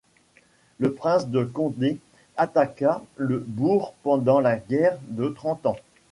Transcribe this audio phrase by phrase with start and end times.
[0.79, 1.99] Le prince de Condé
[2.35, 5.77] attaqua le bourg pendant la guerre de Trente Ans.